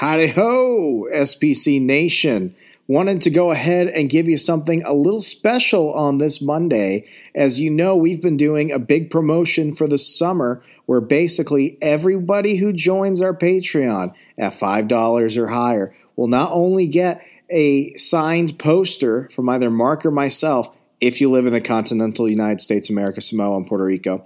[0.00, 2.54] Howdy ho, SPC Nation.
[2.88, 7.06] Wanted to go ahead and give you something a little special on this Monday.
[7.34, 12.56] As you know, we've been doing a big promotion for the summer where basically everybody
[12.56, 19.28] who joins our Patreon at $5 or higher will not only get a signed poster
[19.34, 23.56] from either Mark or myself if you live in the continental United States, America, Samoa,
[23.56, 24.24] and Puerto Rico.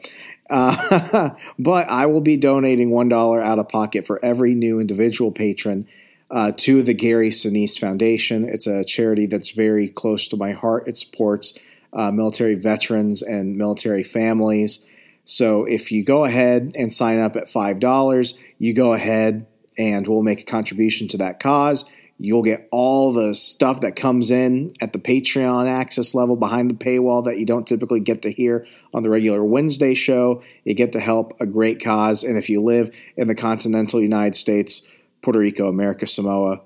[0.50, 5.86] Uh, but I will be donating $1 out of pocket for every new individual patron
[6.30, 8.44] uh, to the Gary Sinise Foundation.
[8.48, 10.88] It's a charity that's very close to my heart.
[10.88, 11.58] It supports
[11.92, 14.84] uh, military veterans and military families.
[15.24, 19.46] So if you go ahead and sign up at $5, you go ahead
[19.78, 21.84] and we'll make a contribution to that cause.
[22.18, 26.74] You'll get all the stuff that comes in at the Patreon access level behind the
[26.74, 30.42] paywall that you don't typically get to hear on the regular Wednesday show.
[30.64, 32.22] You get to help a great cause.
[32.22, 34.82] And if you live in the continental United States,
[35.22, 36.60] Puerto Rico, America, Samoa,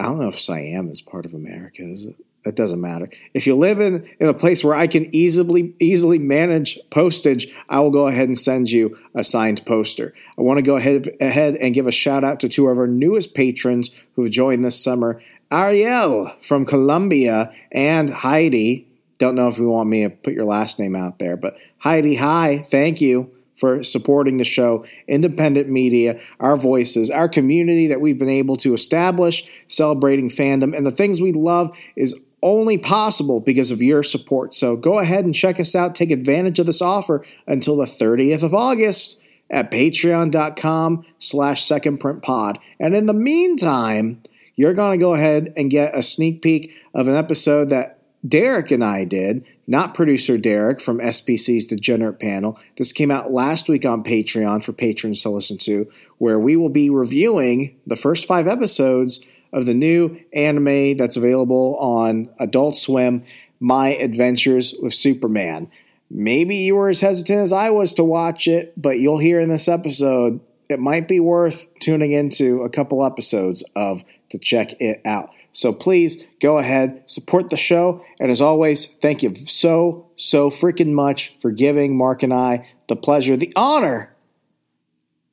[0.00, 2.16] I don't know if Siam is part of America, is it?
[2.44, 3.10] It doesn't matter.
[3.34, 7.80] If you live in, in a place where I can easily easily manage postage, I
[7.80, 10.14] will go ahead and send you a signed poster.
[10.38, 12.86] I want to go ahead ahead and give a shout out to two of our
[12.86, 15.22] newest patrons who have joined this summer.
[15.52, 18.86] Ariel from Colombia and Heidi.
[19.18, 22.14] Don't know if you want me to put your last name out there, but Heidi,
[22.14, 28.18] hi, thank you for supporting the show, independent media, our voices, our community that we've
[28.18, 33.70] been able to establish, celebrating fandom, and the things we love is only possible because
[33.70, 34.54] of your support.
[34.54, 35.94] So go ahead and check us out.
[35.94, 39.18] Take advantage of this offer until the 30th of August
[39.50, 42.58] at patreon.com slash secondprintpod.
[42.78, 44.22] And in the meantime,
[44.56, 48.70] you're going to go ahead and get a sneak peek of an episode that Derek
[48.70, 52.58] and I did, not producer Derek from SPC's Degenerate Panel.
[52.76, 56.68] This came out last week on Patreon for patrons to listen to, where we will
[56.68, 59.20] be reviewing the first five episodes–
[59.52, 63.24] of the new anime that's available on Adult Swim,
[63.58, 65.70] My Adventures with Superman.
[66.10, 69.48] Maybe you were as hesitant as I was to watch it, but you'll hear in
[69.48, 75.00] this episode it might be worth tuning into a couple episodes of to check it
[75.04, 75.30] out.
[75.52, 80.92] So please go ahead, support the show, and as always, thank you so, so freaking
[80.92, 84.14] much for giving Mark and I the pleasure, the honor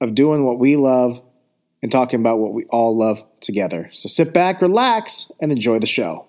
[0.01, 1.21] of doing what we love
[1.81, 3.89] and talking about what we all love together.
[3.91, 6.25] So sit back, relax, and enjoy the show.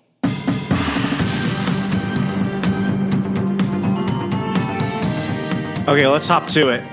[5.87, 6.83] Okay, let's hop to it.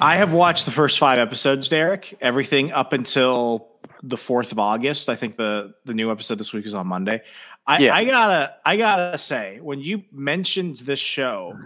[0.00, 2.16] I have watched the first five episodes, Derek.
[2.20, 3.68] Everything up until
[4.02, 5.08] the fourth of August.
[5.08, 7.22] I think the the new episode this week is on Monday.
[7.66, 7.94] I, yeah.
[7.94, 11.58] I gotta I gotta say, when you mentioned this show,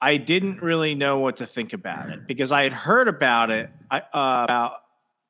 [0.00, 3.70] I didn't really know what to think about it because I had heard about it
[3.90, 4.74] uh, about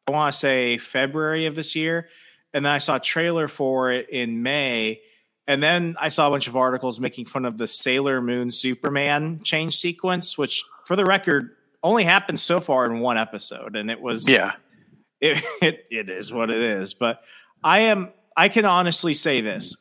[0.07, 2.09] I want to say February of this year,
[2.53, 5.01] and then I saw a trailer for it in May,
[5.47, 9.41] and then I saw a bunch of articles making fun of the Sailor Moon Superman
[9.43, 14.01] change sequence, which, for the record, only happened so far in one episode, and it
[14.01, 14.55] was yeah,
[15.21, 16.95] it it, it is what it is.
[16.95, 17.23] But
[17.63, 19.77] I am I can honestly say this: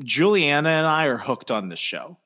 [0.00, 2.18] Juliana and I are hooked on this show.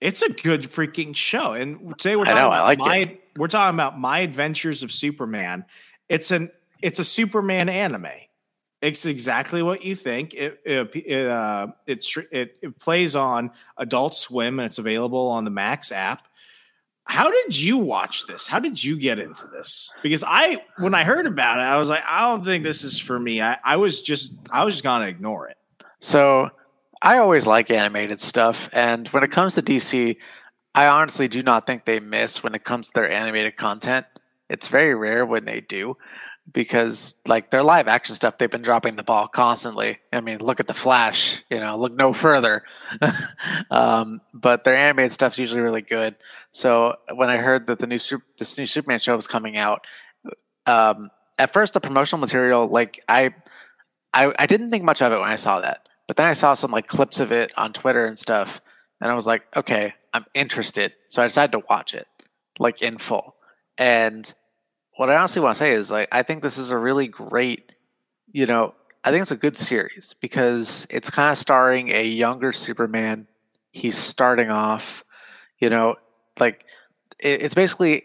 [0.00, 1.52] It's a good freaking show.
[1.52, 3.20] And today we're talking know, about like my it.
[3.36, 5.64] we're talking about my adventures of Superman.
[6.08, 6.50] It's an
[6.82, 8.06] it's a Superman anime.
[8.80, 10.32] It's exactly what you think.
[10.32, 15.50] It it it, uh, it, it plays on Adult Swim and it's available on the
[15.50, 16.26] Max app.
[17.04, 18.46] How did you watch this?
[18.46, 19.92] How did you get into this?
[20.02, 22.98] Because I when I heard about it, I was like, I don't think this is
[22.98, 23.42] for me.
[23.42, 25.58] I, I was just I was just gonna ignore it.
[25.98, 26.50] So
[27.02, 30.16] I always like animated stuff, and when it comes to DC,
[30.74, 34.06] I honestly do not think they miss when it comes to their animated content.
[34.48, 35.96] It's very rare when they do
[36.52, 39.98] because like their live action stuff they've been dropping the ball constantly.
[40.12, 42.64] I mean look at the flash you know look no further.
[43.70, 46.16] Um, but their animated stuff's usually really good.
[46.50, 47.98] So when i heard that the new
[48.38, 49.86] this new superman show was coming out
[50.66, 53.34] um, at first the promotional material like I,
[54.12, 56.54] I i didn't think much of it when i saw that but then I saw
[56.54, 58.60] some like clips of it on Twitter and stuff,
[59.00, 60.92] and I was like, okay, I'm interested.
[61.06, 62.08] So I decided to watch it
[62.58, 63.36] like in full.
[63.78, 64.34] And
[64.96, 67.76] what I honestly want to say is like I think this is a really great,
[68.32, 68.74] you know,
[69.04, 73.28] I think it's a good series because it's kind of starring a younger Superman.
[73.70, 75.04] He's starting off,
[75.60, 75.94] you know,
[76.40, 76.64] like
[77.20, 78.02] it, it's basically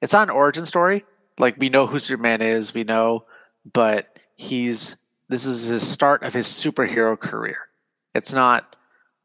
[0.00, 1.04] it's not an origin story.
[1.38, 3.26] Like we know who Superman is, we know,
[3.70, 4.96] but he's
[5.28, 7.56] this is his start of his superhero career.
[8.14, 8.76] It's not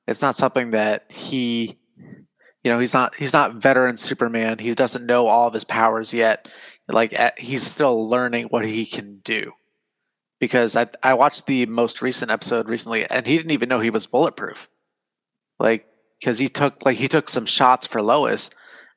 [0.08, 1.78] it's not something that he
[2.64, 4.58] you know he's not he's not veteran superman.
[4.60, 6.52] He doesn't know all of his powers yet.
[6.88, 9.52] Like he's still learning what he can do.
[10.40, 13.90] Because i i watched the most recent episode recently and he didn't even know he
[13.90, 14.70] was bulletproof.
[15.60, 15.86] Like
[16.20, 18.50] because he took like he took some shots for lois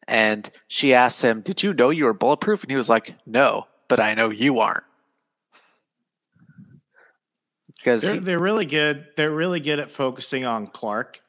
[0.09, 2.63] and she asked him did you know you were bulletproof?
[2.63, 4.85] And he was like no but i know you aren't
[7.83, 11.21] because they're, they're really good they're really good at focusing on clark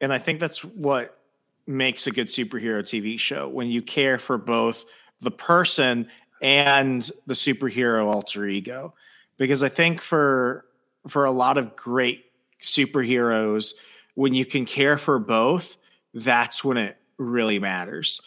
[0.00, 1.18] and i think that's what
[1.66, 4.84] makes a good superhero TV show when you care for both
[5.20, 6.08] the person
[6.42, 8.94] and the superhero alter ego.
[9.36, 10.64] Because I think for
[11.08, 12.24] for a lot of great
[12.62, 13.74] superheroes,
[14.14, 15.76] when you can care for both,
[16.14, 18.20] that's when it really matters.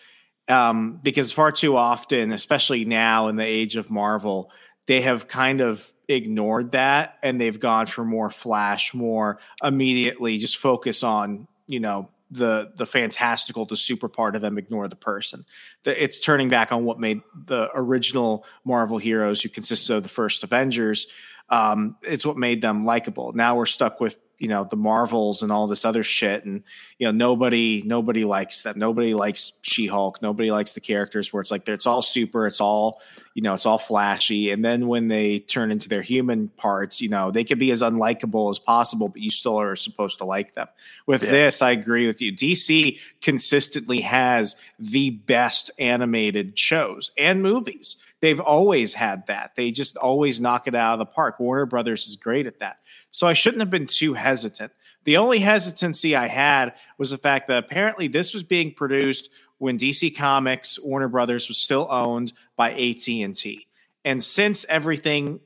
[0.47, 4.51] Um, because far too often, especially now in the age of Marvel,
[4.85, 10.57] they have kind of ignored that and they've gone for more flash, more immediately just
[10.57, 15.45] focus on, you know, the the fantastical the super part of them ignore the person.
[15.85, 20.43] It's turning back on what made the original marvel heroes who consisted of the first
[20.43, 21.07] avengers
[21.49, 23.31] um, it's what made them likable.
[23.33, 26.45] Now we're stuck with you know the marvels and all this other shit.
[26.45, 26.63] And
[26.97, 28.77] you know nobody nobody likes that.
[28.77, 30.21] nobody likes she-hulk.
[30.21, 33.01] Nobody likes the characters where it's like it's all super it's all
[33.33, 34.51] you know it's all flashy.
[34.51, 37.81] And then when they turn into their human parts you know they could be as
[37.81, 40.67] unlikable as possible but you still are supposed to like them.
[41.05, 41.31] With yeah.
[41.31, 42.31] this i agree with you.
[42.31, 49.51] Dc consistently has the best animated shows and movies they've always had that.
[49.55, 51.39] They just always knock it out of the park.
[51.39, 52.79] Warner Brothers is great at that.
[53.11, 54.71] So I shouldn't have been too hesitant.
[55.03, 59.77] The only hesitancy I had was the fact that apparently this was being produced when
[59.77, 63.67] DC Comics, Warner Brothers was still owned by AT&T.
[64.03, 65.39] And since everything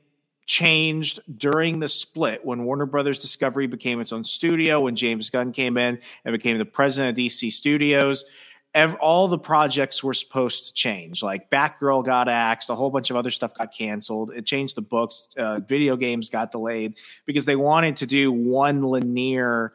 [0.46, 5.52] changed during the split when Warner Brothers Discovery became its own studio, when James Gunn
[5.52, 8.24] came in and became the president of DC Studios,
[8.74, 11.22] ev- all the projects were supposed to change.
[11.22, 14.32] Like Batgirl got axed, a whole bunch of other stuff got canceled.
[14.34, 15.28] It changed the books.
[15.36, 16.96] Uh, video games got delayed
[17.26, 19.72] because they wanted to do one linear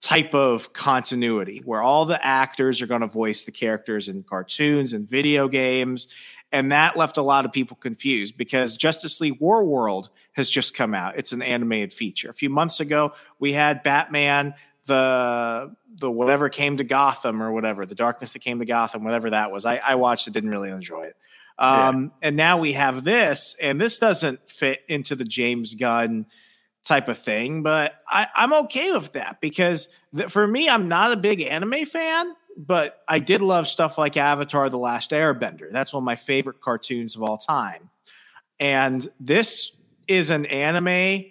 [0.00, 4.92] type of continuity where all the actors are going to voice the characters in cartoons
[4.92, 6.08] and video games.
[6.52, 10.94] And that left a lot of people confused because Justice League Warworld has just come
[10.94, 11.18] out.
[11.18, 12.30] It's an animated feature.
[12.30, 14.54] A few months ago, we had Batman
[14.88, 19.30] the the whatever came to Gotham or whatever the darkness that came to Gotham, whatever
[19.30, 19.64] that was.
[19.64, 21.16] I, I watched it, didn't really enjoy it.
[21.58, 22.28] Um, yeah.
[22.28, 26.26] And now we have this, and this doesn't fit into the James Gunn
[26.84, 31.12] type of thing, but I, I'm okay with that because th- for me, I'm not
[31.12, 35.70] a big anime fan, but I did love stuff like Avatar: The Last Airbender.
[35.70, 37.90] That's one of my favorite cartoons of all time,
[38.58, 39.72] and this
[40.06, 41.26] is an anime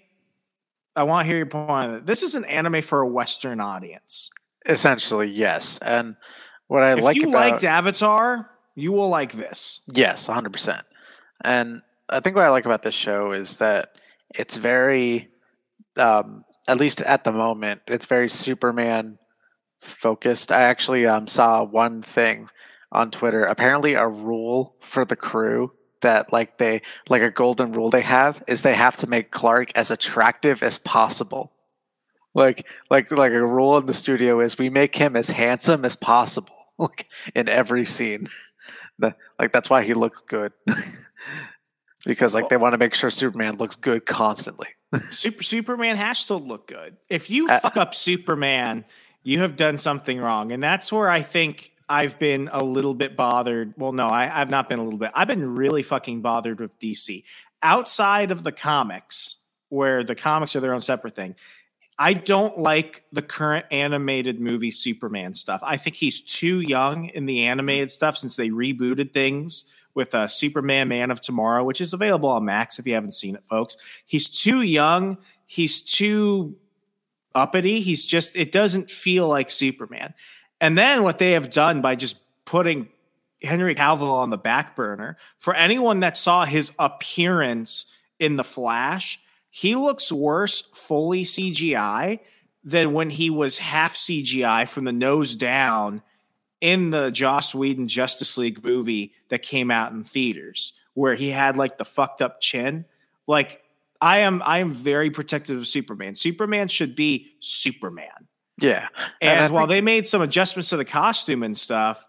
[0.97, 2.07] I want to hear your point.
[2.07, 4.31] This is an anime for a Western audience.
[4.65, 5.77] Essentially, yes.
[5.77, 6.15] And
[6.67, 9.81] what I like if like you about liked Avatar, you will like this.
[9.94, 10.81] Yes, 100%.
[11.45, 13.91] And I think what I like about this show is that
[14.33, 15.29] it's very,
[15.98, 19.19] um, at least at the moment, it's very Superman
[19.81, 20.51] focused.
[20.51, 22.50] I actually um, saw one thing
[22.91, 23.45] on Twitter.
[23.45, 28.44] Apparently, a rule for the crew that like they like a golden rule they have
[28.48, 31.51] is they have to make Clark as attractive as possible.
[32.34, 35.96] Like like like a rule in the studio is we make him as handsome as
[35.96, 38.27] possible like in every scene.
[39.00, 40.51] The, like that's why he looks good.
[42.06, 44.70] because like they want to make sure Superman looks good constantly.
[45.00, 46.98] Super Superman has to look good.
[47.08, 48.86] If you uh, fuck up Superman,
[49.22, 53.15] you have done something wrong, and that's where I think I've been a little bit
[53.15, 53.74] bothered.
[53.77, 55.12] Well, no, I, have not been a little bit.
[55.13, 57.24] I've been really fucking bothered with DC.
[57.63, 59.38] Outside of the comics,
[59.70, 61.36] where the comics are their own separate thing,
[61.98, 65.62] I don't like the current animated movie Superman stuff.
[65.63, 69.65] I think he's too young in the animated stuff since they rebooted things
[69.96, 73.36] with uh, Superman Man of Tomorrow, which is available on Max if you haven't seen
[73.36, 73.77] it, folks.
[74.06, 75.17] He's too young.
[75.48, 76.56] He's too
[77.34, 77.82] uppity.
[77.82, 80.13] He's just, it doesn't feel like Superman.
[80.59, 82.89] And then what they have done by just putting
[83.41, 87.85] Henry Cavill on the back burner, for anyone that saw his appearance
[88.19, 92.19] in The Flash, he looks worse fully CGI
[92.63, 96.01] than when he was half CGI from the nose down
[96.59, 101.55] in the Joss Whedon Justice League movie that came out in theaters, where he had
[101.55, 102.85] like the fucked up chin.
[103.27, 103.61] Like
[104.01, 106.15] I am, I am very protective of Superman.
[106.15, 108.26] Superman should be Superman.
[108.59, 108.87] Yeah,
[109.21, 112.03] And, and, while they made some adjustments to the costume and stuff,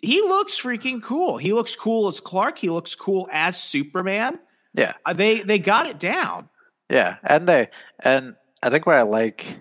[0.00, 1.38] he looks freaking cool.
[1.38, 2.58] He looks cool as Clark.
[2.58, 4.38] He looks cool as Superman.
[4.74, 6.48] yeah, Uh, they they got it down.
[6.88, 7.70] yeah, and they
[8.00, 9.58] and I think what I like,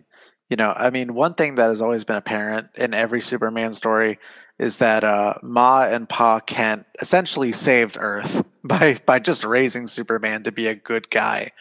[0.50, 4.20] you know, I mean, one thing that has always been apparent in every Superman story
[4.60, 10.44] is that uh, Ma and Pa Kent essentially saved Earth by by just raising Superman
[10.44, 11.52] to be a good guy,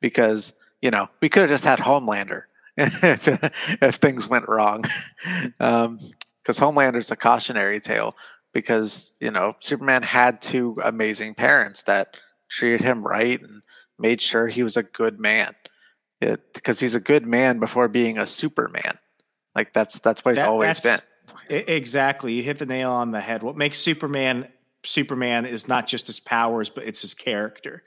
[0.00, 0.52] because
[0.82, 2.42] you know we could have just had Homelander
[2.78, 3.28] if
[3.82, 4.84] if things went wrong,
[5.58, 8.16] because Homelander's a cautionary tale
[8.52, 13.62] because you know Superman had two amazing parents that treated him right and
[13.98, 15.50] made sure he was a good man.
[16.20, 18.98] It, because he's a good man before being a Superman.
[19.54, 21.00] Like that's that's what he's That- always been.
[21.50, 22.34] Exactly.
[22.34, 23.42] You hit the nail on the head.
[23.42, 24.48] What makes Superman
[24.84, 27.82] Superman is not just his powers, but it's his character.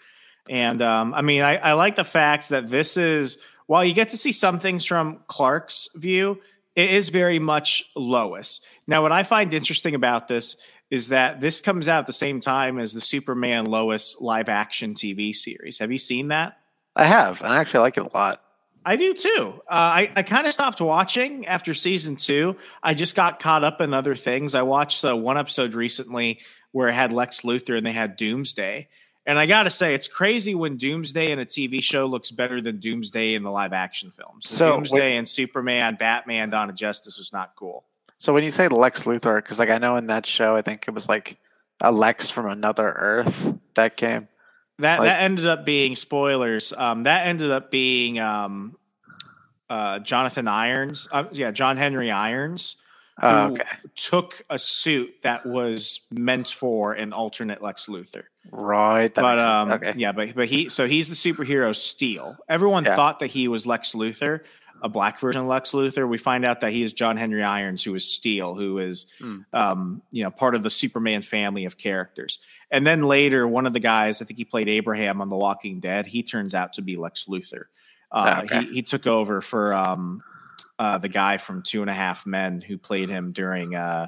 [0.49, 4.09] And um, I mean, I, I like the fact that this is while you get
[4.09, 6.39] to see some things from Clark's view,
[6.75, 8.61] it is very much Lois.
[8.87, 10.57] Now, what I find interesting about this
[10.89, 14.93] is that this comes out at the same time as the Superman Lois live action
[14.93, 15.79] TV series.
[15.79, 16.57] Have you seen that?
[16.95, 18.41] I have, and I actually like it a lot.
[18.83, 19.53] I do too.
[19.69, 22.57] Uh, I, I kind of stopped watching after season two.
[22.81, 24.55] I just got caught up in other things.
[24.55, 26.39] I watched uh, one episode recently
[26.71, 28.87] where it had Lex Luthor and they had Doomsday.
[29.25, 32.59] And I got to say, it's crazy when Doomsday in a TV show looks better
[32.59, 34.49] than Doomsday in the live action films.
[34.49, 37.85] So, Doomsday wait- and Superman, Batman, Dawn of Justice was not cool.
[38.17, 40.85] So when you say Lex Luthor, because like I know in that show, I think
[40.87, 41.37] it was like
[41.81, 44.27] a Lex from another Earth that came.
[44.79, 46.73] That Like- that ended up being spoilers.
[46.75, 48.75] Um, that ended up being um,
[49.69, 51.07] uh, Jonathan Irons.
[51.11, 52.75] Uh, yeah, John Henry Irons.
[53.21, 53.63] Oh, okay,
[53.95, 58.23] took a suit that was meant for an alternate Lex Luthor.
[58.51, 59.13] right.
[59.13, 62.37] But um, okay, yeah, but but he so he's the superhero Steel.
[62.49, 62.95] Everyone Yeah.
[62.95, 64.41] thought that he was Lex Luthor,
[64.81, 66.07] a black version of Lex Luthor.
[66.09, 69.39] We find out that he is John Henry Irons, who is Steel, who is Hmm.
[69.53, 72.39] um, you know part of the Superman family of characters.
[72.71, 75.79] And then later, one of the guys, I think he played Abraham on The Walking
[75.81, 76.07] Dead.
[76.07, 77.65] He turns out to be Lex Luthor.
[78.11, 78.61] Uh, Ah, okay.
[78.67, 80.23] he, he took over for um,
[80.81, 84.07] uh, the guy from Two and a Half Men who played him during uh,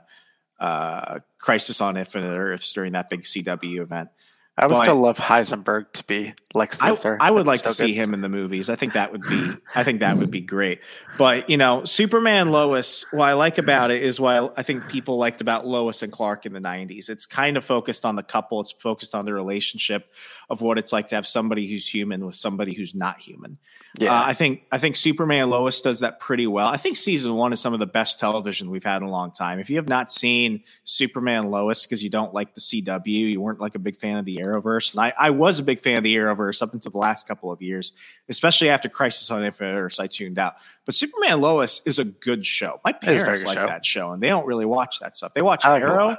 [0.59, 4.09] uh, Crisis on Infinite Earths during that big CW event.
[4.57, 7.17] I would but- still love Heisenberg to be Lex I, Luthor.
[7.19, 8.71] I would That'd like so to see him in the movies.
[8.71, 10.79] I think that would be I think that would be great.
[11.15, 15.17] But you know, Superman Lois, what I like about it is what I think people
[15.17, 17.07] liked about Lois and Clark in the 90s.
[17.07, 20.11] It's kind of focused on the couple, it's focused on the relationship
[20.49, 23.59] of what it's like to have somebody who's human with somebody who's not human.
[23.99, 26.67] Yeah, Uh, I think I think Superman Lois does that pretty well.
[26.67, 29.31] I think season one is some of the best television we've had in a long
[29.31, 29.59] time.
[29.59, 33.59] If you have not seen Superman Lois because you don't like the CW, you weren't
[33.59, 36.03] like a big fan of the Arrowverse, and I, I was a big fan of
[36.03, 37.93] the Arrowverse up until the last couple of years,
[38.29, 39.99] especially after Crisis on Infinite Earths.
[39.99, 42.81] I tuned out, but Superman Lois is a good show.
[42.83, 43.67] My is a very parents like show.
[43.67, 45.33] that show, and they don't really watch that stuff.
[45.35, 46.17] They watch like Arrow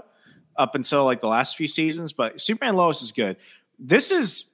[0.56, 3.36] up until like the last few seasons, but Superman Lois is good.
[3.80, 4.44] This is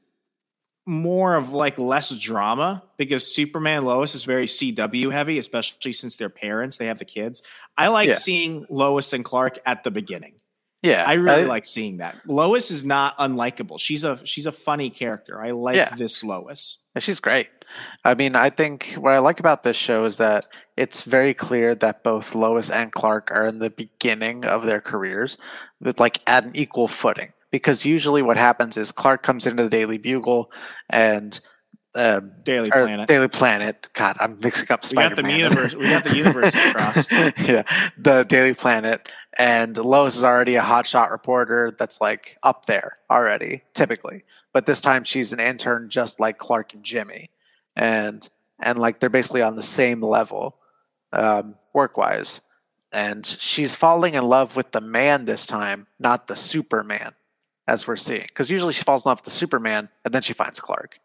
[0.86, 6.28] more of like less drama because Superman Lois is very CW heavy, especially since they're
[6.30, 7.42] parents, they have the kids.
[7.76, 8.14] I like Yeah.
[8.14, 10.34] seeing Lois and Clark at the beginning.
[10.82, 11.04] yeah.
[11.06, 12.16] I really like seeing that.
[12.26, 13.78] Lois is not unlikable.
[13.78, 15.40] She's a she's a funny character.
[15.42, 15.94] I like Yeah.
[15.94, 16.78] this Lois.
[16.96, 17.48] Yeah, She's great.
[18.04, 20.46] I mean, I think what I like about this show is that
[20.76, 25.38] it's very clear that both Lois and Clark are in the beginning of their careers,
[25.80, 27.32] with like at an equal footing.
[27.50, 30.50] Because usually, what happens is Clark comes into the Daily Bugle
[30.88, 31.38] and
[31.94, 33.08] um, Daily Planet.
[33.08, 33.88] Daily Planet.
[33.94, 37.10] God, I'm mixing up We got the universe- we got the universes crossed.
[37.38, 37.62] yeah,
[37.98, 43.62] the Daily Planet, and Lois is already a hotshot reporter that's like up there already,
[43.74, 44.22] typically.
[44.52, 47.30] But this time she's an intern, just like Clark and Jimmy,
[47.76, 48.28] and
[48.60, 50.56] and like they're basically on the same level,
[51.12, 52.40] um, work wise.
[52.92, 57.12] And she's falling in love with the man this time, not the Superman,
[57.66, 58.24] as we're seeing.
[58.28, 60.98] Because usually she falls in love with the Superman and then she finds Clark.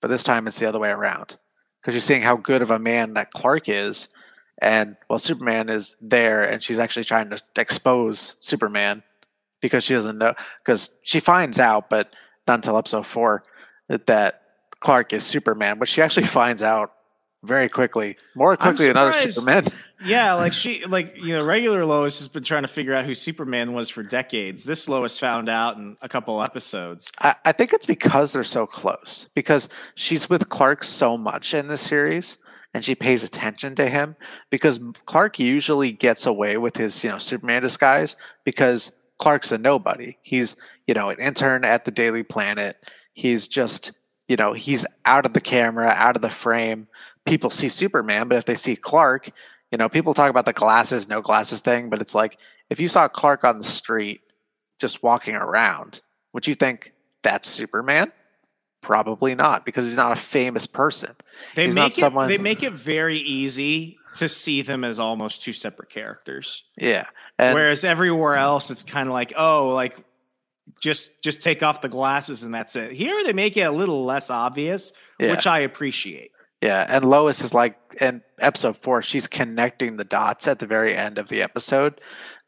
[0.00, 1.36] But this time it's the other way around.
[1.80, 4.08] Because you're seeing how good of a man that Clark is.
[4.60, 9.02] And well, Superman is there and she's actually trying to expose Superman
[9.60, 10.34] because she doesn't know.
[10.64, 12.12] Because she finds out, but
[12.46, 13.44] not until episode four,
[13.88, 14.42] that, that
[14.80, 15.78] Clark is Superman.
[15.78, 16.92] But she actually finds out
[17.44, 19.68] very quickly, more quickly than other Supermen.
[20.04, 23.16] Yeah, like she, like you know, regular Lois has been trying to figure out who
[23.16, 24.62] Superman was for decades.
[24.62, 27.10] This Lois found out in a couple episodes.
[27.20, 29.28] I, I think it's because they're so close.
[29.34, 32.38] Because she's with Clark so much in this series,
[32.74, 34.14] and she pays attention to him
[34.50, 40.16] because Clark usually gets away with his, you know, Superman disguise because Clark's a nobody.
[40.22, 42.76] He's, you know, an intern at the Daily Planet.
[43.14, 43.92] He's just,
[44.28, 46.86] you know, he's out of the camera, out of the frame.
[47.28, 49.30] People see Superman, but if they see Clark,
[49.70, 52.38] you know, people talk about the glasses, no glasses thing, but it's like
[52.70, 54.20] if you saw Clark on the street
[54.78, 56.00] just walking around,
[56.32, 56.92] would you think
[57.22, 58.12] that's Superman?
[58.80, 61.14] Probably not, because he's not a famous person.
[61.54, 61.94] They he's make it.
[62.00, 66.64] someone- They make it very easy to see them as almost two separate characters.
[66.76, 67.06] Yeah,
[67.38, 69.96] and Whereas everywhere else, it's kind of like, oh, like
[70.80, 72.92] just just take off the glasses and that's it.
[72.92, 75.30] Here, they make it a little less obvious, Yeah.
[75.32, 76.30] which I appreciate.
[76.60, 80.94] Yeah, and Lois is like in episode four, she's connecting the dots at the very
[80.96, 82.00] end of the episode,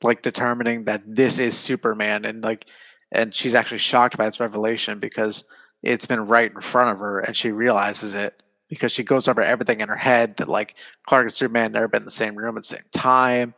[0.03, 2.67] like determining that this is Superman, and like,
[3.13, 5.45] and she's actually shocked by this revelation because
[5.83, 9.43] it's been right in front of her, and she realizes it because she goes over
[9.43, 10.75] everything in her head that like
[11.07, 13.55] Clark and Superman never been in the same room at the same time,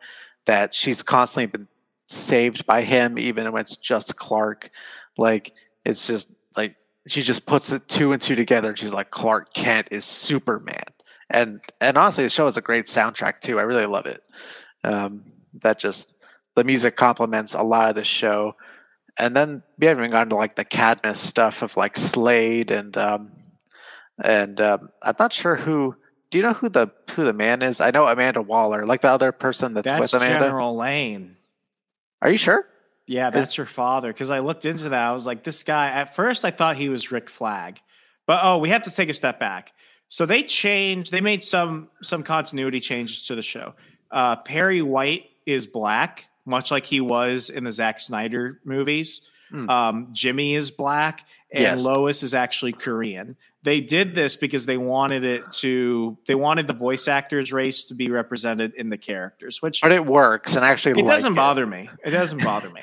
[0.46, 1.68] that she's constantly been
[2.08, 4.70] saved by him, even when it's just Clark.
[5.16, 5.52] Like,
[5.84, 8.76] it's just like she just puts it two and two together.
[8.76, 10.84] She's like, Clark Kent is Superman,
[11.30, 13.58] and and honestly, the show has a great soundtrack too.
[13.58, 14.22] I really love it.
[14.84, 15.24] Um,
[15.62, 16.12] that just
[16.54, 18.54] the music complements a lot of the show,
[19.18, 22.96] and then we haven't even gotten to like the Cadmus stuff of like Slade and
[22.96, 23.32] um,
[24.22, 25.96] and um, I'm not sure who.
[26.30, 27.80] Do you know who the who the man is?
[27.80, 30.46] I know Amanda Waller, like the other person that's, That's with Amanda.
[30.46, 31.36] General Lane.
[32.22, 32.66] Are you sure?
[33.06, 34.12] Yeah, that's her father.
[34.12, 35.88] Because I looked into that, I was like, this guy.
[35.90, 37.80] At first, I thought he was Rick Flag,
[38.26, 39.72] but oh, we have to take a step back.
[40.08, 41.10] So they changed.
[41.10, 43.74] They made some some continuity changes to the show.
[44.10, 49.22] Uh, Perry White is black, much like he was in the Zack Snyder movies.
[49.50, 49.68] Hmm.
[49.70, 51.82] Um, Jimmy is black, and Yes.
[51.84, 53.36] Lois is actually Korean.
[53.64, 56.18] They did this because they wanted it to.
[56.26, 60.04] They wanted the voice actors race to be represented in the characters, which But it
[60.04, 61.88] works, and actually it like doesn't bother me.
[62.04, 62.80] It doesn't bother me.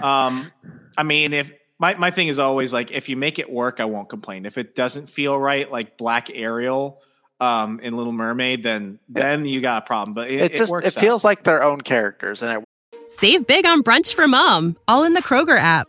[0.00, 0.52] Um,
[0.96, 3.86] I mean, if my, my thing is always like, if you make it work, I
[3.86, 4.46] won't complain.
[4.46, 7.02] If it doesn't feel right, like Black Ariel
[7.40, 10.14] um, in Little Mermaid, then then you got a problem.
[10.14, 11.00] But it, It, it just works it out.
[11.00, 12.64] feels like their own characters, and it
[13.08, 15.88] Save big on brunch for mom, all in the Kroger app.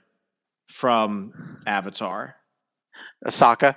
[0.81, 2.35] from Avatar,
[3.27, 3.75] Sokka.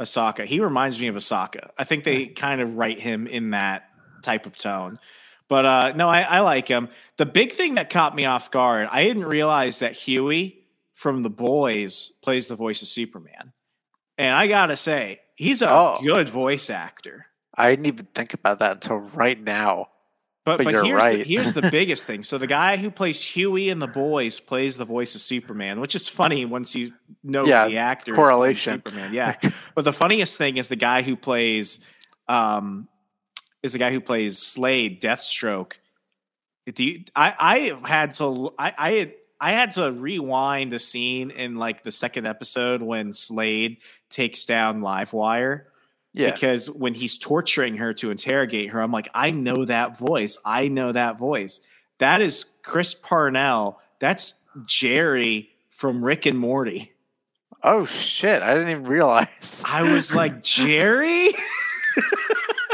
[0.00, 0.46] Sokka.
[0.46, 1.68] He reminds me of Sokka.
[1.76, 3.84] I think they kind of write him in that
[4.22, 4.98] type of tone.
[5.48, 6.88] But uh, no, I, I like him.
[7.18, 10.64] The big thing that caught me off guard, I didn't realize that Huey
[10.94, 13.52] from The Boys plays the voice of Superman.
[14.16, 15.98] And I gotta say, he's a Oh.
[16.02, 17.26] good voice actor.
[17.54, 19.88] I didn't even think about that until right now.
[20.46, 21.26] But, But but, you're here's, the, right.
[21.26, 22.22] here's the biggest thing.
[22.22, 25.96] So the guy who plays Huey in The Boys plays the voice of Superman, which
[25.96, 26.92] is funny once you
[27.24, 28.14] know Yeah, the actor.
[28.14, 28.74] correlation.
[28.74, 29.34] Superman, yeah.
[29.74, 31.80] but the funniest thing is the guy who plays,
[32.28, 32.86] um,
[33.64, 35.72] is the guy who plays Slade, Deathstroke.
[36.72, 37.34] Do you, I
[37.82, 41.92] I had to I I had, I had to rewind the scene in like the
[41.92, 43.78] second episode when Slade
[44.10, 45.64] takes down Livewire
[46.16, 50.38] Yeah, because when he's torturing her to interrogate her, I'm like, I know that voice.
[50.44, 51.60] I know that voice.
[51.98, 53.78] That is Chris Parnell.
[54.00, 56.92] That's Jerry from Rick and Morty.
[57.62, 58.42] Oh shit!
[58.42, 59.62] I didn't even realize.
[59.66, 61.34] I was like, Jerry?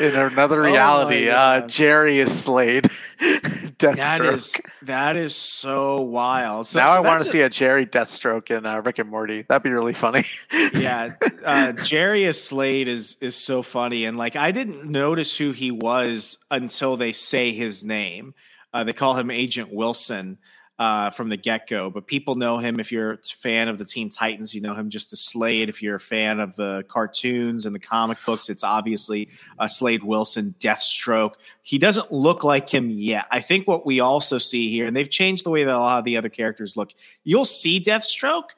[0.00, 2.84] In another Oh reality, uh, Jerry is Slade.
[2.84, 3.78] Deathstroke.
[3.96, 6.68] that is that is so wild.
[6.68, 9.42] So, now so I want to see a Jerry Deathstroke in uh, Rick and Morty.
[9.42, 10.24] That'd be really funny.
[10.74, 11.16] yeah.
[11.44, 15.70] Uh, Jerry is Slade is is so funny, and like I didn't notice who he
[15.70, 18.32] was until they say his name.
[18.72, 20.38] Uh, they call him Agent Wilson
[20.80, 23.84] uh, from the get go, but people know him if you're a fan of the
[23.84, 24.54] Teen Titans.
[24.54, 25.68] You know him just as Slade.
[25.68, 30.02] If you're a fan of the cartoons and the comic books, it's obviously uh, Slade
[30.02, 31.34] Wilson, Deathstroke.
[31.60, 33.26] He doesn't look like him yet.
[33.30, 35.98] I think what we also see here, and they've changed the way that a lot
[35.98, 36.92] of the other characters look.
[37.24, 38.48] You'll see Deathstroke.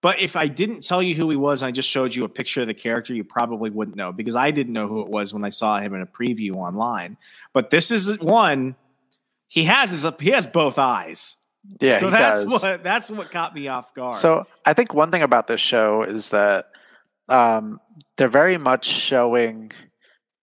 [0.00, 2.62] But if I didn't tell you who he was, I just showed you a picture
[2.62, 5.44] of the character, you probably wouldn't know because I didn't know who it was when
[5.44, 7.18] I saw him in a preview online.
[7.52, 8.76] But this is one
[9.48, 11.34] he has his he has both eyes.
[11.80, 12.62] Yeah, so that's does.
[12.62, 14.16] what that's what caught me off guard.
[14.16, 16.70] So I think one thing about this show is that
[17.28, 17.80] um,
[18.16, 19.72] they're very much showing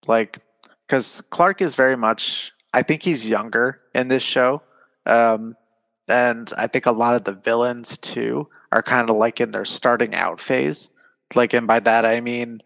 [0.06, 0.38] like
[0.86, 2.52] because Clark is very much.
[2.74, 4.62] I think he's younger in this show,
[5.06, 5.56] um,
[6.08, 9.64] and I think a lot of the villains too are kind of like in their
[9.64, 10.90] starting out phase.
[11.34, 12.60] Like, and by that I mean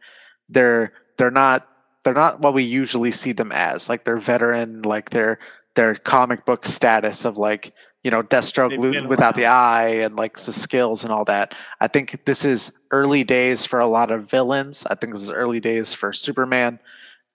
[0.49, 1.67] they're they're not
[2.03, 3.89] they're not what we usually see them as.
[3.89, 5.39] Like they're veteran, like they're
[5.77, 7.73] their comic book status of like
[8.05, 11.55] you know Deathstroke without the eye and like the skills and all that.
[11.81, 14.87] I think this is early days for a lot of villains.
[14.91, 16.79] I think this is early days for Superman.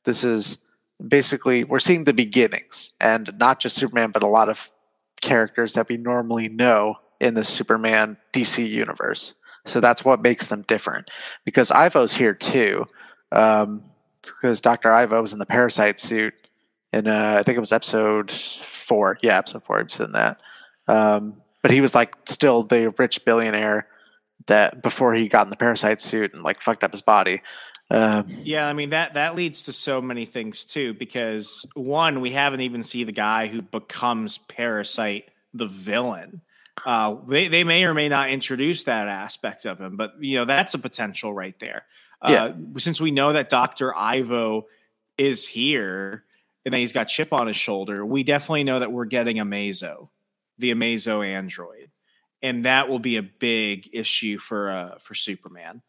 [0.04, 0.58] This is
[1.08, 4.72] basically we're seeing the beginnings, and not just Superman, but a lot of
[5.22, 9.34] characters that we normally know in the Superman DC universe.
[9.66, 11.10] So that's what makes them different.
[11.44, 12.86] Because Ivo's here too,
[13.32, 13.84] um,
[14.22, 16.34] because Doctor Ivo was in the parasite suit
[16.94, 19.18] in uh, I think it was episode four.
[19.22, 19.78] Yeah, episode four.
[19.78, 20.40] He was in that.
[20.88, 23.88] Um, but he was like still the rich billionaire
[24.48, 27.42] that before he got in the parasite suit and like fucked up his body.
[27.90, 30.94] Um, yeah, I mean that that leads to so many things too.
[30.94, 36.42] Because one, we haven't even seen the guy who becomes Parasite the villain.
[36.86, 40.46] Uh, they they may or may not introduce that aspect of him, but you know
[40.46, 41.84] that's a potential right there.
[42.22, 42.54] Uh, yeah.
[42.80, 44.66] Since we know that Doctor Ivo
[45.18, 46.24] is here
[46.66, 50.10] and that he's got chip on his shoulder, we definitely know that we're getting Amazo,
[50.58, 51.92] the Amazo android,
[52.42, 55.82] and that will be a big issue for uh, for Superman.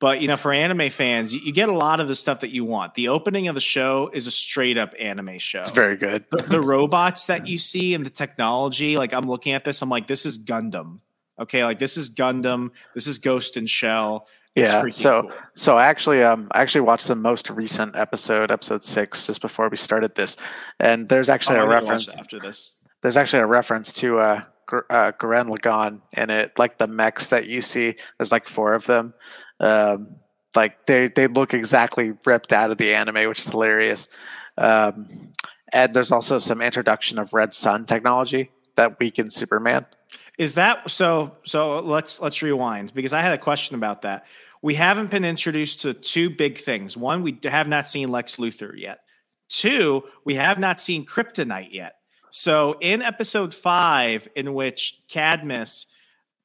[0.00, 2.50] But you know, for anime fans, you, you, get a lot of the stuff that
[2.50, 2.94] you want.
[2.94, 5.60] The opening of the show is a straight up anime show.
[5.60, 6.24] It's very good.
[6.30, 9.88] The, the robots that you see and the technology, like I'm looking at this, I'm
[9.88, 11.00] like, this is Gundam.
[11.38, 12.70] Okay, like this is Gundam.
[12.94, 14.28] This is Ghost in Shell.
[14.54, 14.88] It's yeah.
[14.90, 15.32] So cool.
[15.54, 19.76] so actually, um, I actually watched the most recent episode, episode six, just before we
[19.76, 20.36] started this,
[20.78, 22.74] and there's actually oh, a reference after this.
[23.04, 24.40] There's actually a reference to uh,
[24.88, 27.96] uh, Lagann in it, like the mechs that you see.
[28.16, 29.12] There's like four of them,
[29.60, 30.16] um,
[30.56, 34.08] like they they look exactly ripped out of the anime, which is hilarious.
[34.56, 35.34] Um,
[35.74, 39.84] and there's also some introduction of red sun technology that weakens Superman.
[40.38, 41.36] Is that so?
[41.44, 44.24] So let's let's rewind because I had a question about that.
[44.62, 46.96] We haven't been introduced to two big things.
[46.96, 49.00] One, we have not seen Lex Luthor yet.
[49.50, 51.96] Two, we have not seen Kryptonite yet.
[52.36, 55.86] So in episode five, in which Cadmus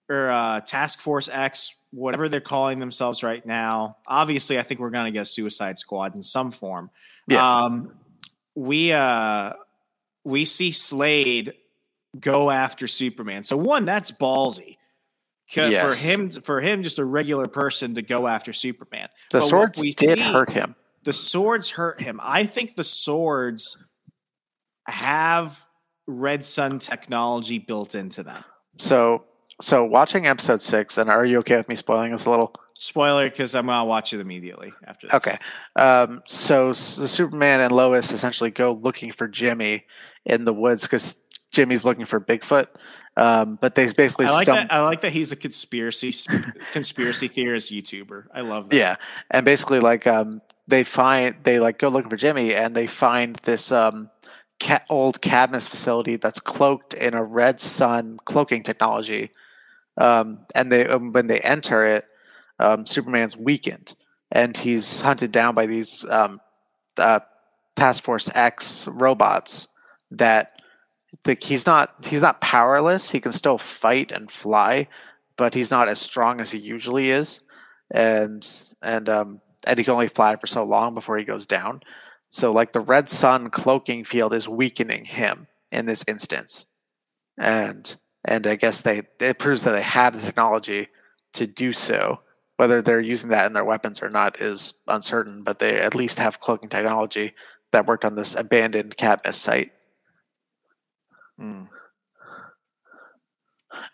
[0.08, 3.97] or uh, Task Force X whatever they're calling themselves right now.
[4.08, 6.91] Obviously, I think we're going to get a Suicide Squad in some form.
[7.28, 7.63] Yeah.
[7.63, 7.93] Um,
[8.54, 9.54] we uh,
[10.23, 11.54] we see Slade
[12.19, 13.43] go after Superman.
[13.43, 14.78] So one, that's ballsy.
[15.56, 15.82] Yes.
[15.82, 19.08] For him, for him, just a regular person to go after Superman.
[19.32, 20.75] The but swords did see, hurt him.
[21.06, 22.19] The swords hurt him.
[22.21, 23.84] I think the swords
[24.86, 25.65] have
[26.10, 28.43] Red Sun technology built into them.
[28.78, 29.24] So
[29.62, 32.54] so watching episode six, and are you okay with me spoiling this a little?
[32.74, 35.13] Spoiler, because I'm gonna watch it immediately after this.
[35.15, 35.38] Okay.
[35.76, 39.86] Um, so, so Superman and Lois essentially go looking for Jimmy
[40.26, 41.17] in the woods because
[41.52, 42.67] Jimmy's looking for Bigfoot.
[43.17, 44.72] Um, but they basically I like that.
[44.72, 46.13] I like that he's a conspiracy
[46.72, 48.26] conspiracy theorist YouTuber.
[48.34, 48.76] I love that.
[48.76, 48.95] Yeah,
[49.30, 53.36] and basically like um, they find they like go looking for Jimmy and they find
[53.38, 54.10] this um,
[54.89, 59.32] old Cadmus facility that's cloaked in a red sun cloaking technology
[60.00, 62.06] um, and they um, when they enter it,
[62.60, 63.95] um, Superman's weakened,
[64.32, 66.39] and he's hunted down by these um,
[66.98, 67.19] uh,
[67.76, 69.67] Task Force X robots.
[70.12, 70.62] That
[71.41, 73.10] he's not he's not powerless.
[73.10, 74.88] He can still fight and fly,
[75.38, 77.41] but he's not as strong as he usually is,
[77.91, 78.48] and
[78.82, 81.82] and um and he can only fly for so long before he goes down.
[82.30, 86.65] So like the red sun cloaking field is weakening him in this instance,
[87.38, 90.88] and and I guess they it proves that they have the technology
[91.34, 92.20] to do so.
[92.58, 96.20] Whether they're using that in their weapons or not is uncertain, but they at least
[96.20, 97.34] have cloaking technology
[97.72, 99.72] that worked on this abandoned Cadmus site.
[101.38, 101.63] Hmm.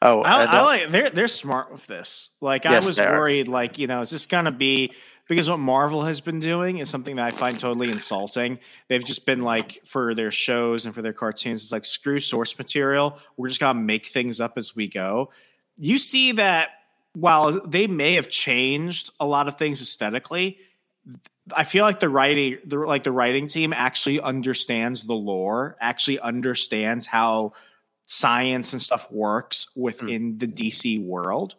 [0.01, 2.29] Oh, I, I, like they're they're smart with this.
[2.41, 4.93] Like yes, I was worried, like you know, is this gonna be
[5.27, 8.59] because what Marvel has been doing is something that I find totally insulting.
[8.87, 12.57] They've just been like for their shows and for their cartoons, it's like screw source
[12.57, 13.19] material.
[13.37, 15.31] We're just gonna make things up as we go.
[15.77, 16.69] You see that
[17.13, 20.59] while they may have changed a lot of things aesthetically,
[21.53, 26.19] I feel like the writing, the, like the writing team, actually understands the lore, actually
[26.19, 27.53] understands how
[28.05, 30.39] science and stuff works within mm.
[30.39, 31.55] the DC world.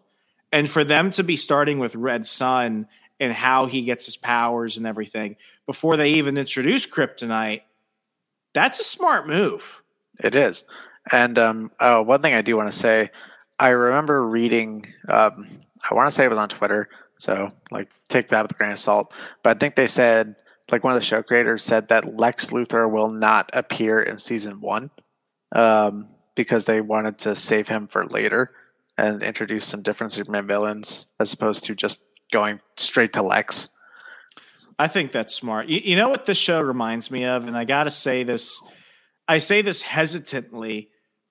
[0.53, 2.87] And for them to be starting with Red Sun
[3.19, 7.63] and how he gets his powers and everything before they even introduce kryptonite
[8.57, 9.83] that's a smart move.
[10.19, 10.65] It is.
[11.13, 13.11] And um, uh, one thing i do want to say
[13.61, 15.47] i remember reading um,
[15.89, 18.73] i want to say it was on twitter so like take that with a grain
[18.73, 20.35] of salt but i think they said
[20.73, 24.61] like one of the show creators said that Lex Luthor will not appear in season
[24.61, 24.91] one
[25.55, 28.51] um, because they wanted to save him for later
[28.99, 33.69] and introduce some different Superman villains as opposed to just going straight to Lex.
[34.79, 35.69] I think that's smart.
[35.69, 38.63] You, you know what this show reminds me of, and I got to say this.
[39.29, 40.91] I say this hesitantly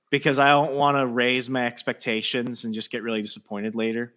[0.10, 4.14] because I don't want to raise my expectations and just get really disappointed later.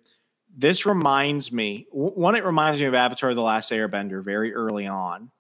[0.57, 2.35] This reminds me one.
[2.37, 5.31] It reminds me of Avatar: The Last Airbender very early on,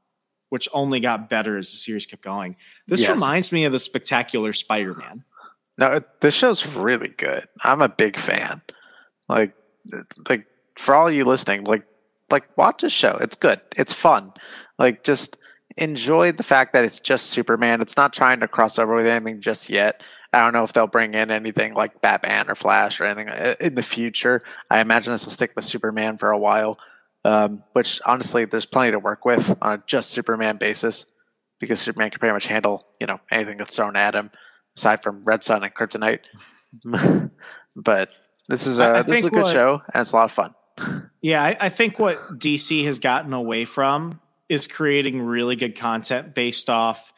[0.50, 2.56] which only got better as the series kept going.
[2.86, 3.10] This yes.
[3.10, 5.24] reminds me of the Spectacular Spider-Man.
[5.78, 7.46] No, this show's really good.
[7.62, 8.60] I'm a big fan.
[9.28, 9.54] Like,
[10.28, 10.46] like
[10.78, 11.82] for all you listening, like
[12.30, 13.18] like watch this show.
[13.20, 13.60] It's good.
[13.76, 14.32] It's fun.
[14.78, 15.36] Like just
[15.76, 17.80] enjoy the fact that it's just Superman.
[17.80, 20.02] It's not trying to cross over with anything just yet.
[20.32, 23.54] I don't know if they'll bring in anything like Batman or Flash or anything uh,
[23.60, 24.42] in the future.
[24.70, 26.78] I imagine this will stick with Superman for a while,
[27.24, 31.06] um, which honestly, there's plenty to work with on a just Superman basis
[31.58, 34.30] because Superman can pretty much handle you know anything that's thrown at him,
[34.76, 36.20] aside from Red Sun and Kryptonite.
[37.74, 38.10] but
[38.48, 40.54] this is a this is a good what, show and it's a lot of fun.
[41.20, 46.34] Yeah, I, I think what DC has gotten away from is creating really good content
[46.34, 47.12] based off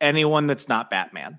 [0.00, 1.38] anyone that's not Batman.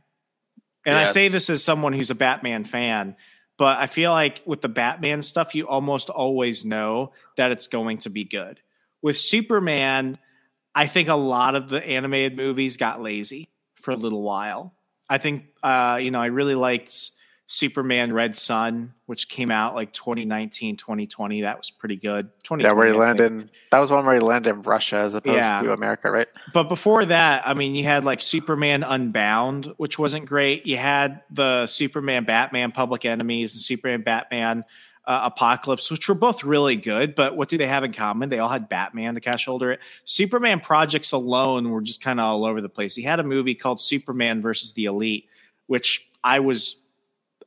[0.85, 1.09] And yes.
[1.09, 3.15] I say this as someone who's a Batman fan,
[3.57, 7.97] but I feel like with the Batman stuff, you almost always know that it's going
[7.99, 8.61] to be good.
[9.01, 10.17] With Superman,
[10.73, 14.73] I think a lot of the animated movies got lazy for a little while.
[15.09, 17.11] I think, uh, you know, I really liked
[17.49, 21.41] Superman Red Sun, which came out like 2019, 2020.
[21.41, 22.29] That was pretty good.
[22.59, 23.49] Yeah, where he landed.
[23.71, 25.61] That was one where he landed in Russia as opposed yeah.
[25.61, 26.27] to America, right?
[26.53, 30.65] But before that, I mean, you had like Superman Unbound, which wasn't great.
[30.65, 34.65] You had the Superman Batman Public Enemies and Superman Batman
[35.05, 37.15] uh, Apocalypse, which were both really good.
[37.15, 38.27] But what do they have in common?
[38.27, 39.79] They all had Batman to cash shoulder it.
[40.03, 42.93] Superman projects alone were just kind of all over the place.
[42.93, 45.29] He had a movie called Superman versus the Elite,
[45.67, 46.75] which I was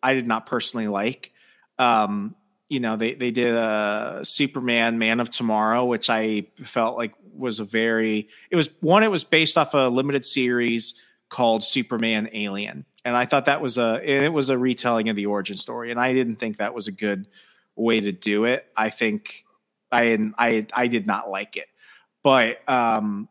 [0.02, 1.32] I did not personally like.
[1.78, 2.34] Um,
[2.68, 7.58] you know, they they did a Superman Man of Tomorrow, which I felt like was
[7.58, 9.02] a very it was one.
[9.02, 10.94] It was based off a limited series
[11.28, 15.26] called Superman Alien, and I thought that was a it was a retelling of the
[15.26, 17.26] origin story, and I didn't think that was a good
[17.74, 18.66] way to do it.
[18.76, 19.44] I think
[19.90, 21.66] I I I did not like it,
[22.22, 23.28] but um,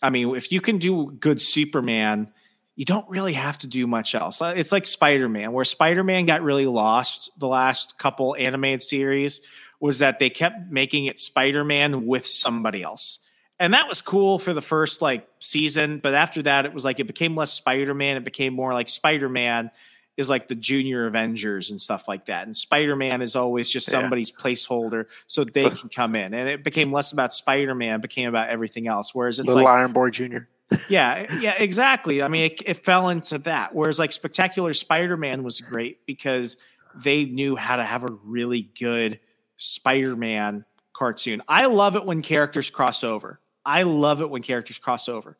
[0.00, 2.32] I mean, if you can do good Superman
[2.76, 4.42] you don't really have to do much else.
[4.42, 8.82] Uh, it's like Spider Man, where Spider Man got really lost the last couple animated
[8.82, 9.40] series,
[9.80, 13.18] was that they kept making it Spider Man with somebody else.
[13.58, 17.00] And that was cool for the first like season, but after that, it was like
[17.00, 18.18] it became less Spider Man.
[18.18, 19.70] It became more like Spider Man
[20.18, 22.46] is like the junior Avengers and stuff like that.
[22.46, 24.44] And Spider Man is always just somebody's yeah.
[24.44, 26.34] placeholder so they can come in.
[26.34, 29.14] And it became less about Spider Man, became about everything else.
[29.14, 30.40] Whereas it's Little like Iron Boy Jr
[30.88, 32.22] yeah, yeah, exactly.
[32.22, 33.74] I mean, it, it fell into that.
[33.74, 36.56] Whereas like Spectacular Spider-Man was great because
[36.94, 39.20] they knew how to have a really good
[39.56, 41.42] Spider-Man cartoon.
[41.46, 43.40] I love it when characters cross over.
[43.64, 45.36] I love it when characters cross over.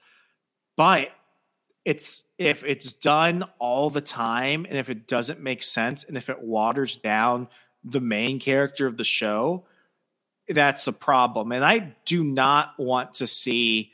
[0.76, 1.10] But
[1.84, 6.28] it's if it's done all the time and if it doesn't make sense and if
[6.28, 7.48] it waters down
[7.84, 9.64] the main character of the show,
[10.48, 11.52] that's a problem.
[11.52, 13.92] And I do not want to see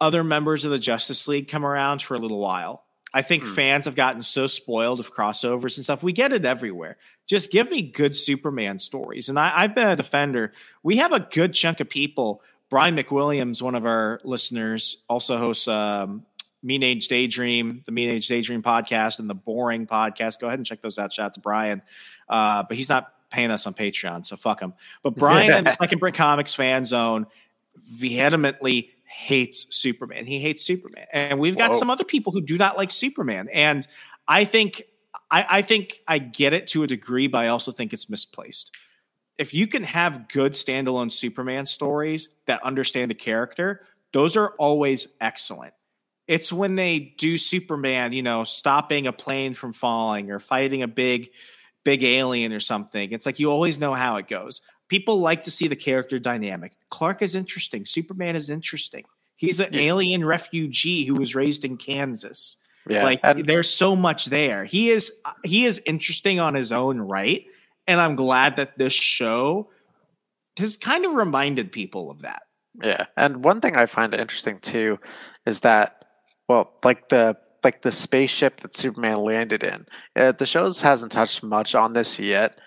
[0.00, 2.84] other members of the Justice League come around for a little while.
[3.12, 3.54] I think mm.
[3.54, 6.02] fans have gotten so spoiled of crossovers and stuff.
[6.02, 6.98] We get it everywhere.
[7.26, 9.28] Just give me good Superman stories.
[9.28, 10.52] And I, have been a defender.
[10.82, 12.42] We have a good chunk of people.
[12.70, 16.26] Brian McWilliams, one of our listeners, also hosts um,
[16.62, 20.38] Mean Age Daydream, the Mean Age Daydream podcast, and the Boring podcast.
[20.38, 21.12] Go ahead and check those out.
[21.12, 21.80] Shout out to Brian.
[22.28, 24.74] Uh, but he's not paying us on Patreon, so fuck him.
[25.02, 27.26] But Brian and the Second Print Comics fan zone
[27.76, 30.26] vehemently hates Superman.
[30.26, 31.06] He hates Superman.
[31.12, 31.78] And we've got Whoa.
[31.78, 33.48] some other people who do not like Superman.
[33.52, 33.86] And
[34.26, 34.82] I think
[35.30, 38.70] I, I think I get it to a degree, but I also think it's misplaced.
[39.38, 45.08] If you can have good standalone Superman stories that understand the character, those are always
[45.20, 45.74] excellent.
[46.26, 50.88] It's when they do Superman, you know, stopping a plane from falling or fighting a
[50.88, 51.30] big,
[51.84, 53.12] big alien or something.
[53.12, 56.72] It's like you always know how it goes people like to see the character dynamic.
[56.90, 57.84] Clark is interesting.
[57.84, 59.04] Superman is interesting.
[59.36, 59.82] He's an yeah.
[59.82, 62.56] alien refugee who was raised in Kansas.
[62.88, 63.04] Yeah.
[63.04, 64.64] Like and- there's so much there.
[64.64, 65.12] He is
[65.44, 67.44] he is interesting on his own right,
[67.86, 69.70] and I'm glad that this show
[70.56, 72.42] has kind of reminded people of that.
[72.82, 73.06] Yeah.
[73.16, 74.98] And one thing I find interesting too
[75.46, 76.04] is that
[76.48, 79.86] well, like the like the spaceship that Superman landed in.
[80.16, 82.58] Uh, the shows hasn't touched much on this yet,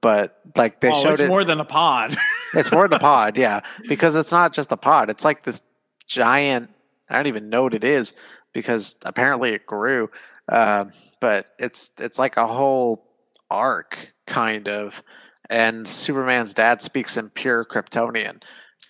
[0.00, 2.16] but like they oh, showed it's it more than a pod.
[2.54, 5.10] it's more than a pod, yeah, because it's not just a pod.
[5.10, 5.62] It's like this
[6.06, 6.70] giant.
[7.08, 8.14] I don't even know what it is
[8.52, 10.10] because apparently it grew.
[10.48, 10.86] Uh,
[11.20, 13.04] but it's it's like a whole
[13.50, 15.02] arc kind of.
[15.50, 18.42] And Superman's dad speaks in pure Kryptonian,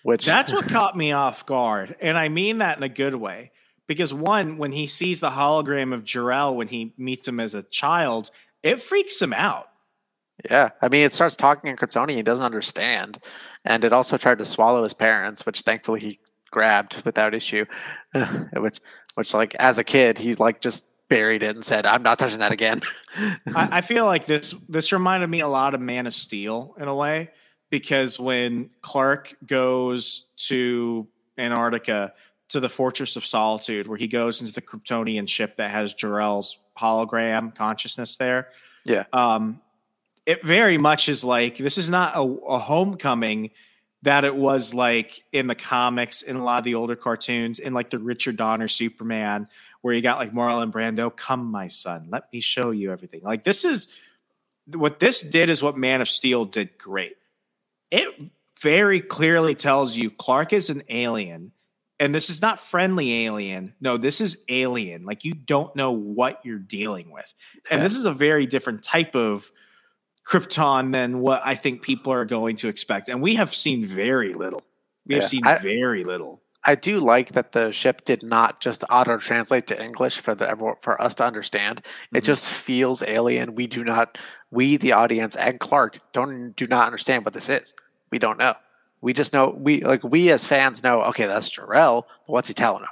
[0.03, 3.51] which that's what caught me off guard, and I mean that in a good way.
[3.87, 7.63] Because one, when he sees the hologram of Jor-El when he meets him as a
[7.63, 8.29] child,
[8.61, 9.67] it freaks him out.
[10.45, 12.15] Yeah, I mean, it starts talking in Kryptonian.
[12.15, 13.19] He doesn't understand,
[13.65, 16.19] and it also tried to swallow his parents, which thankfully he
[16.51, 17.65] grabbed without issue.
[18.53, 18.79] which,
[19.15, 22.39] which, like as a kid, he like just buried it and said, "I'm not touching
[22.39, 22.81] that again."
[23.17, 26.87] I, I feel like this this reminded me a lot of Man of Steel in
[26.87, 27.31] a way
[27.69, 32.13] because when Clark goes to Antarctica
[32.49, 36.57] to the Fortress of Solitude, where he goes into the Kryptonian ship that has Jor-El's
[36.79, 38.49] hologram consciousness there.
[38.85, 39.03] Yeah.
[39.13, 39.61] Um,
[40.29, 43.49] it very much is like this is not a, a, homecoming
[44.03, 47.73] that it was like in the comics in a lot of the older cartoons in
[47.73, 49.47] like the Richard Donner Superman
[49.81, 53.21] where you got like Marlon Brando come my son let me show you everything.
[53.23, 53.87] Like this is
[54.71, 57.17] what this did is what Man of Steel did great.
[57.89, 58.07] It
[58.61, 61.53] very clearly tells you Clark is an alien
[61.99, 63.73] and this is not friendly alien.
[63.81, 65.05] No this is alien.
[65.05, 67.33] Like you don't know what you're dealing with.
[67.71, 67.83] And yeah.
[67.83, 69.51] this is a very different type of
[70.27, 73.09] Krypton than what I think people are going to expect.
[73.09, 74.61] And we have seen very little.
[75.05, 76.41] We have yeah, seen I, very little.
[76.65, 80.75] I do like that the ship did not just auto translate to English for the
[80.81, 81.81] for us to understand.
[81.83, 82.17] Mm-hmm.
[82.17, 83.55] It just feels alien.
[83.55, 84.17] We do not
[84.51, 87.73] we the audience and Clark don't do not understand what this is.
[88.11, 88.55] We don't know.
[89.01, 92.53] We just know we like we as fans know, okay, that's Jor-El, but what's he
[92.53, 92.89] telling him?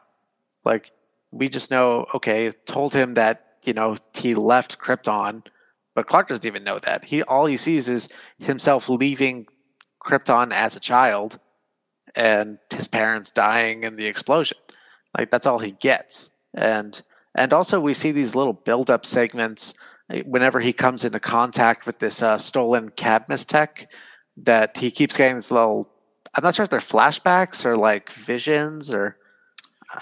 [0.64, 0.92] Like
[1.32, 5.44] we just know, okay, told him that, you know, he left Krypton
[5.98, 7.04] but Clark doesn't even know that.
[7.04, 8.08] He all he sees is
[8.38, 9.48] himself leaving
[10.00, 11.40] Krypton as a child
[12.16, 14.60] and his parents dying in the explosion.
[15.18, 16.30] Like that's all he gets.
[16.54, 17.02] And
[17.34, 19.74] and also we see these little build up segments
[20.12, 23.90] eh, whenever he comes into contact with this uh, stolen Cadmus tech
[24.38, 25.90] that he keeps getting this little
[26.36, 29.18] I'm not sure if they're flashbacks or like visions or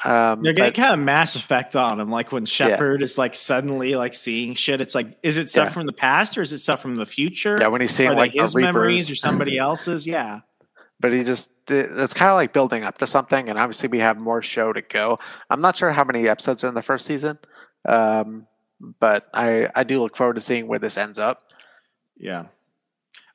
[0.04, 3.06] um, They're getting kind of Mass Effect on him, like when Shepard yeah.
[3.06, 4.82] is like suddenly like seeing shit.
[4.82, 5.74] It's like, is it stuff yeah.
[5.74, 7.58] from the past or is it stuff from the future?
[7.60, 10.08] Yeah, when he's seeing like his memories or somebody else's.
[10.08, 10.42] Yeah,
[11.00, 14.20] but he just it's kind of like building up to something, and obviously we have
[14.20, 15.20] more show to go.
[15.50, 17.38] I'm not sure how many episodes are in the first season,
[17.88, 18.48] um,
[19.00, 21.42] but I I do look forward to seeing where this ends up.
[22.18, 22.46] Yeah.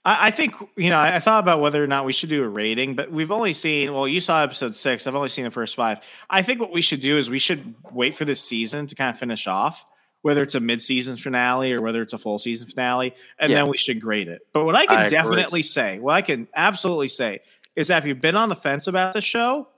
[0.05, 0.99] I, I think you know.
[0.99, 3.53] I, I thought about whether or not we should do a rating, but we've only
[3.53, 3.93] seen.
[3.93, 5.07] Well, you saw episode six.
[5.07, 6.01] I've only seen the first five.
[6.29, 9.11] I think what we should do is we should wait for this season to kind
[9.11, 9.85] of finish off,
[10.23, 13.59] whether it's a mid-season finale or whether it's a full season finale, and yeah.
[13.59, 14.43] then we should grade it.
[14.53, 17.41] But what I can I definitely say, what I can absolutely say,
[17.77, 19.69] is that if you've been on the fence about the show,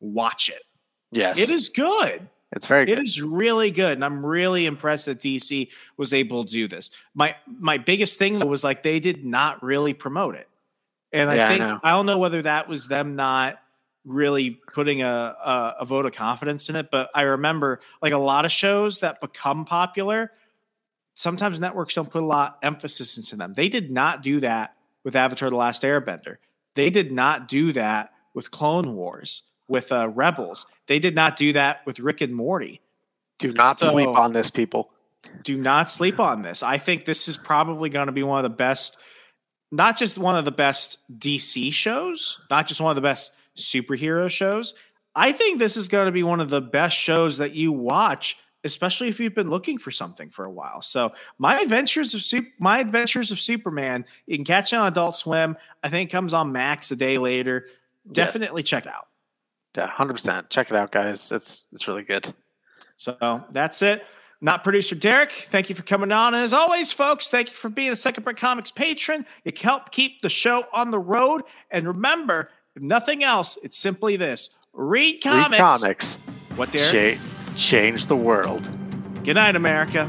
[0.00, 0.62] watch it.
[1.12, 2.28] Yes, it is good.
[2.56, 2.98] It's very good.
[2.98, 3.92] It is really good.
[3.92, 6.90] And I'm really impressed that DC was able to do this.
[7.14, 10.48] My my biggest thing was like they did not really promote it.
[11.12, 13.58] And I yeah, think I, I, don't know whether that was them not
[14.04, 18.18] really putting a, a, a vote of confidence in it, but I remember like a
[18.18, 20.32] lot of shows that become popular,
[21.14, 23.52] sometimes networks don't put a lot of emphasis into them.
[23.52, 26.36] They did not do that with Avatar The Last Airbender.
[26.74, 30.66] They did not do that with Clone Wars with uh, Rebels.
[30.86, 32.80] They did not do that with Rick and Morty.
[33.38, 34.90] Do not so, sleep on this, people.
[35.42, 36.62] Do not sleep on this.
[36.62, 38.96] I think this is probably going to be one of the best,
[39.70, 44.30] not just one of the best DC shows, not just one of the best superhero
[44.30, 44.74] shows.
[45.14, 48.38] I think this is going to be one of the best shows that you watch,
[48.64, 50.82] especially if you've been looking for something for a while.
[50.82, 55.16] So, my adventures of Super, my adventures of Superman, you can catch it on Adult
[55.16, 55.56] Swim.
[55.82, 57.66] I think comes on Max a day later.
[58.10, 58.68] Definitely yes.
[58.68, 59.08] check it out.
[59.76, 60.50] Yeah, hundred percent.
[60.50, 61.30] Check it out, guys.
[61.30, 62.32] It's it's really good.
[62.96, 64.04] So that's it.
[64.40, 65.32] Not producer Derek.
[65.50, 66.34] Thank you for coming on.
[66.34, 69.26] And as always, folks, thank you for being a Second Print Comics patron.
[69.44, 71.42] You help keep the show on the road.
[71.70, 75.50] And remember, if nothing else, it's simply this: read comics.
[75.50, 76.16] Read comics.
[76.56, 77.18] What, Derek?
[77.18, 78.68] Ch- change the world.
[79.24, 80.08] Good night, America.